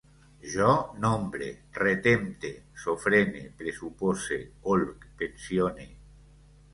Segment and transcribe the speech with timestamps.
[0.51, 0.67] Jo
[1.01, 1.49] nombre,
[1.79, 2.49] retempte,
[2.83, 4.39] sofrene, pressupose,
[4.77, 5.87] olc, pensione